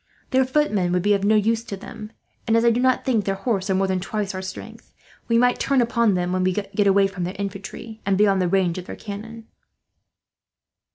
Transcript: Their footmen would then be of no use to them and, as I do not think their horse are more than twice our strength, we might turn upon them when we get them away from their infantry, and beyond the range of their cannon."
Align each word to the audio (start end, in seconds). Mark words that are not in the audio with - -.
Their 0.31 0.45
footmen 0.45 0.91
would 0.93 1.03
then 1.03 1.11
be 1.11 1.13
of 1.13 1.23
no 1.23 1.35
use 1.35 1.63
to 1.65 1.77
them 1.77 2.11
and, 2.47 2.57
as 2.57 2.65
I 2.65 2.71
do 2.71 2.79
not 2.79 3.05
think 3.05 3.23
their 3.25 3.35
horse 3.35 3.69
are 3.69 3.75
more 3.75 3.85
than 3.85 3.99
twice 3.99 4.33
our 4.33 4.41
strength, 4.41 4.95
we 5.27 5.37
might 5.37 5.59
turn 5.59 5.79
upon 5.79 6.15
them 6.15 6.33
when 6.33 6.43
we 6.43 6.53
get 6.53 6.75
them 6.75 6.87
away 6.87 7.05
from 7.05 7.23
their 7.23 7.35
infantry, 7.37 8.01
and 8.03 8.17
beyond 8.17 8.41
the 8.41 8.47
range 8.47 8.79
of 8.79 8.85
their 8.87 8.95
cannon." 8.95 9.45